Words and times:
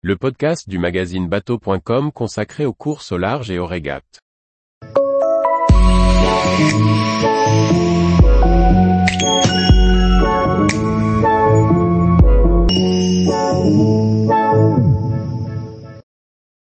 le 0.00 0.14
podcast 0.14 0.68
du 0.68 0.78
magazine 0.78 1.28
bateau.com 1.28 2.12
consacré 2.12 2.64
aux 2.64 2.72
courses 2.72 3.10
au 3.10 3.18
large 3.18 3.50
et 3.50 3.58
aux 3.58 3.66
régates. 3.66 4.20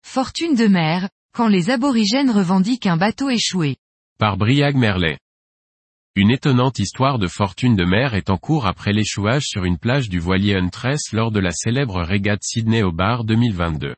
Fortune 0.03 0.55
de 0.55 0.67
mer, 0.67 1.09
quand 1.35 1.47
les 1.47 1.71
aborigènes 1.71 2.29
revendiquent 2.29 2.85
un 2.85 2.97
bateau 2.97 3.29
échoué. 3.29 3.77
Par 4.19 4.37
Briag 4.37 4.75
Merlet. 4.75 5.17
Une 6.17 6.31
étonnante 6.31 6.79
histoire 6.79 7.19
de 7.19 7.27
fortune 7.27 7.75
de 7.75 7.83
mer 7.83 8.13
est 8.13 8.29
en 8.29 8.37
cours 8.37 8.67
après 8.67 8.93
l'échouage 8.93 9.43
sur 9.47 9.65
une 9.65 9.77
plage 9.77 10.07
du 10.07 10.17
voilier 10.17 10.55
Huntress 10.55 11.11
lors 11.11 11.29
de 11.29 11.41
la 11.41 11.51
célèbre 11.51 12.01
régate 12.01 12.41
Sydney 12.41 12.83
au 12.83 12.93
bar 12.93 13.25
2022. 13.25 13.95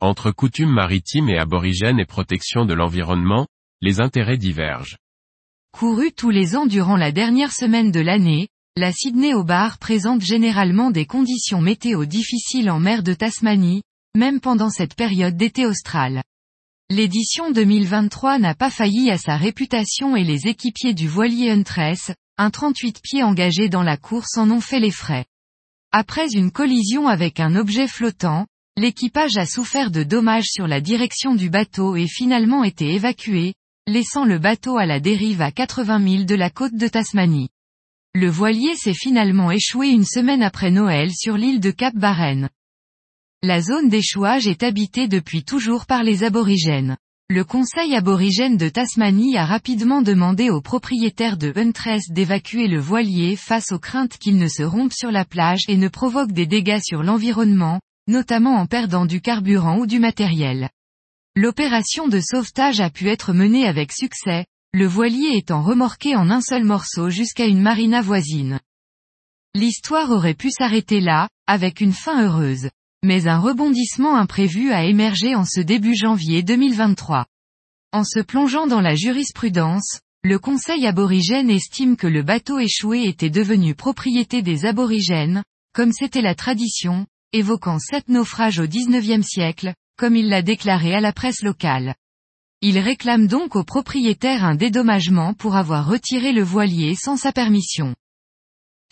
Entre 0.00 0.30
coutumes 0.30 0.72
maritimes 0.72 1.28
et 1.28 1.36
aborigènes 1.36 2.00
et 2.00 2.06
protection 2.06 2.64
de 2.64 2.72
l'environnement, 2.72 3.46
les 3.82 4.00
intérêts 4.00 4.38
divergent. 4.38 4.96
Courue 5.72 6.12
tous 6.12 6.30
les 6.30 6.56
ans 6.56 6.64
durant 6.64 6.96
la 6.96 7.12
dernière 7.12 7.52
semaine 7.52 7.90
de 7.90 8.00
l'année, 8.00 8.48
la 8.78 8.90
Sydney 8.90 9.34
au 9.34 9.44
bar 9.44 9.76
présente 9.76 10.22
généralement 10.22 10.90
des 10.90 11.04
conditions 11.04 11.60
météo 11.60 12.06
difficiles 12.06 12.70
en 12.70 12.80
mer 12.80 13.02
de 13.02 13.12
Tasmanie, 13.12 13.82
même 14.16 14.40
pendant 14.40 14.70
cette 14.70 14.94
période 14.94 15.36
d'été 15.36 15.66
austral. 15.66 16.22
L'édition 16.94 17.50
2023 17.50 18.38
n'a 18.38 18.54
pas 18.54 18.68
failli 18.68 19.10
à 19.10 19.16
sa 19.16 19.38
réputation 19.38 20.14
et 20.14 20.24
les 20.24 20.46
équipiers 20.46 20.92
du 20.92 21.08
voilier 21.08 21.48
Huntress, 21.48 22.12
un 22.36 22.50
38 22.50 23.00
pieds 23.02 23.22
engagé 23.22 23.70
dans 23.70 23.82
la 23.82 23.96
course 23.96 24.36
en 24.36 24.50
ont 24.50 24.60
fait 24.60 24.78
les 24.78 24.90
frais. 24.90 25.24
Après 25.90 26.30
une 26.34 26.50
collision 26.50 27.08
avec 27.08 27.40
un 27.40 27.56
objet 27.56 27.88
flottant, 27.88 28.46
l'équipage 28.76 29.38
a 29.38 29.46
souffert 29.46 29.90
de 29.90 30.02
dommages 30.02 30.50
sur 30.50 30.66
la 30.66 30.82
direction 30.82 31.34
du 31.34 31.48
bateau 31.48 31.96
et 31.96 32.06
finalement 32.06 32.62
été 32.62 32.92
évacué, 32.92 33.54
laissant 33.86 34.26
le 34.26 34.38
bateau 34.38 34.76
à 34.76 34.84
la 34.84 35.00
dérive 35.00 35.40
à 35.40 35.50
80 35.50 35.98
milles 35.98 36.26
de 36.26 36.34
la 36.34 36.50
côte 36.50 36.74
de 36.74 36.88
Tasmanie. 36.88 37.48
Le 38.12 38.28
voilier 38.28 38.76
s'est 38.76 38.92
finalement 38.92 39.50
échoué 39.50 39.88
une 39.88 40.04
semaine 40.04 40.42
après 40.42 40.70
Noël 40.70 41.10
sur 41.10 41.38
l'île 41.38 41.60
de 41.60 41.70
Cap 41.70 41.94
Barren. 41.94 42.50
La 43.44 43.60
zone 43.60 43.88
d'échouage 43.88 44.46
est 44.46 44.62
habitée 44.62 45.08
depuis 45.08 45.42
toujours 45.42 45.86
par 45.86 46.04
les 46.04 46.22
aborigènes. 46.22 46.96
Le 47.28 47.42
Conseil 47.42 47.96
aborigène 47.96 48.56
de 48.56 48.68
Tasmanie 48.68 49.36
a 49.36 49.44
rapidement 49.44 50.00
demandé 50.00 50.48
aux 50.48 50.60
propriétaires 50.60 51.36
de 51.36 51.52
Huntress 51.56 52.04
d'évacuer 52.10 52.68
le 52.68 52.78
voilier 52.78 53.34
face 53.34 53.72
aux 53.72 53.80
craintes 53.80 54.16
qu'il 54.16 54.36
ne 54.36 54.46
se 54.46 54.62
rompe 54.62 54.92
sur 54.92 55.10
la 55.10 55.24
plage 55.24 55.62
et 55.66 55.76
ne 55.76 55.88
provoque 55.88 56.30
des 56.30 56.46
dégâts 56.46 56.78
sur 56.80 57.02
l'environnement, 57.02 57.80
notamment 58.06 58.58
en 58.58 58.66
perdant 58.66 59.06
du 59.06 59.20
carburant 59.20 59.78
ou 59.78 59.86
du 59.88 59.98
matériel. 59.98 60.70
L'opération 61.34 62.06
de 62.06 62.20
sauvetage 62.20 62.78
a 62.78 62.90
pu 62.90 63.08
être 63.08 63.32
menée 63.32 63.66
avec 63.66 63.90
succès, 63.90 64.46
le 64.72 64.86
voilier 64.86 65.36
étant 65.36 65.62
remorqué 65.62 66.14
en 66.14 66.30
un 66.30 66.42
seul 66.42 66.62
morceau 66.62 67.10
jusqu'à 67.10 67.46
une 67.46 67.60
marina 67.60 68.02
voisine. 68.02 68.60
L'histoire 69.56 70.12
aurait 70.12 70.34
pu 70.34 70.52
s'arrêter 70.52 71.00
là, 71.00 71.28
avec 71.48 71.80
une 71.80 71.92
fin 71.92 72.24
heureuse 72.24 72.68
mais 73.04 73.26
un 73.26 73.38
rebondissement 73.38 74.16
imprévu 74.16 74.72
a 74.72 74.84
émergé 74.84 75.34
en 75.34 75.44
ce 75.44 75.60
début 75.60 75.96
janvier 75.96 76.42
2023. 76.42 77.26
En 77.92 78.04
se 78.04 78.20
plongeant 78.20 78.66
dans 78.66 78.80
la 78.80 78.94
jurisprudence, 78.94 80.00
le 80.22 80.38
Conseil 80.38 80.86
aborigène 80.86 81.50
estime 81.50 81.96
que 81.96 82.06
le 82.06 82.22
bateau 82.22 82.58
échoué 82.60 83.04
était 83.04 83.28
devenu 83.28 83.74
propriété 83.74 84.40
des 84.40 84.66
aborigènes, 84.66 85.42
comme 85.74 85.92
c'était 85.92 86.22
la 86.22 86.36
tradition, 86.36 87.06
évoquant 87.32 87.80
sept 87.80 88.08
naufrages 88.08 88.60
au 88.60 88.68
XIXe 88.68 89.26
siècle, 89.26 89.74
comme 89.98 90.14
il 90.14 90.28
l'a 90.28 90.42
déclaré 90.42 90.94
à 90.94 91.00
la 91.00 91.12
presse 91.12 91.42
locale. 91.42 91.96
Il 92.60 92.78
réclame 92.78 93.26
donc 93.26 93.56
au 93.56 93.64
propriétaire 93.64 94.44
un 94.44 94.54
dédommagement 94.54 95.34
pour 95.34 95.56
avoir 95.56 95.88
retiré 95.88 96.30
le 96.32 96.44
voilier 96.44 96.94
sans 96.94 97.16
sa 97.16 97.32
permission. 97.32 97.96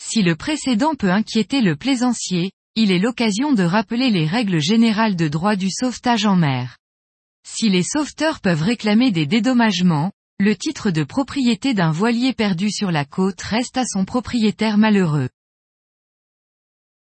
Si 0.03 0.23
le 0.23 0.35
précédent 0.35 0.97
peut 0.97 1.13
inquiéter 1.13 1.61
le 1.61 1.77
plaisancier, 1.77 2.51
il 2.81 2.93
est 2.93 2.99
l'occasion 2.99 3.53
de 3.53 3.63
rappeler 3.63 4.11
les 4.11 4.27
règles 4.27 4.59
générales 4.59 5.15
de 5.15 5.29
droit 5.29 5.55
du 5.55 5.69
sauvetage 5.71 6.25
en 6.25 6.35
mer. 6.35 6.79
Si 7.47 7.69
les 7.69 7.83
sauveteurs 7.83 8.41
peuvent 8.41 8.63
réclamer 8.63 9.11
des 9.11 9.27
dédommagements, 9.27 10.13
le 10.39 10.57
titre 10.57 10.91
de 10.91 11.05
propriété 11.05 11.75
d'un 11.75 11.91
voilier 11.91 12.33
perdu 12.33 12.71
sur 12.71 12.91
la 12.91 13.05
côte 13.05 13.43
reste 13.43 13.77
à 13.77 13.85
son 13.85 14.07
propriétaire 14.07 14.79
malheureux. 14.79 15.29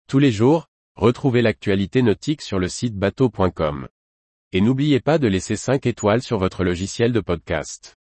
Tous 0.07 0.17
les 0.17 0.31
jours, 0.31 0.65
retrouvez 0.95 1.43
l'actualité 1.43 2.01
nautique 2.01 2.41
sur 2.41 2.57
le 2.57 2.67
site 2.67 2.95
bateau.com. 2.95 3.87
Et 4.53 4.61
n'oubliez 4.61 4.99
pas 4.99 5.19
de 5.19 5.27
laisser 5.27 5.55
5 5.55 5.85
étoiles 5.85 6.23
sur 6.23 6.39
votre 6.39 6.63
logiciel 6.63 7.11
de 7.11 7.19
podcast. 7.19 8.00